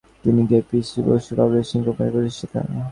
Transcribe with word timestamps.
তিনি 0.23 0.41
K. 0.49 0.59
P. 0.69 0.79
Basu 1.07 1.31
publishing 1.39 1.79
কোম্পানির 1.85 2.13
প্রতিষ্ঠাতা। 2.15 2.59